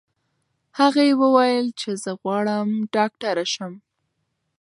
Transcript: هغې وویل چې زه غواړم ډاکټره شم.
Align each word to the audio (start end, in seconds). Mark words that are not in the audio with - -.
هغې 0.79 1.07
وویل 1.21 1.67
چې 1.79 1.89
زه 2.03 2.11
غواړم 2.21 2.67
ډاکټره 2.95 3.45
شم. 3.53 3.73